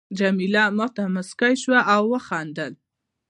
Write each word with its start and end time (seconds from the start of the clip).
جميله 0.19 0.63
ما 0.77 0.87
ته 0.95 1.03
مسکی 1.15 1.53
شول 1.61 1.79
او 1.93 2.03
وخندل. 2.13 2.73